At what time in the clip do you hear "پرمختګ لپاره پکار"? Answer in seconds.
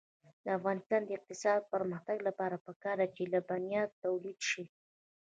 1.73-2.95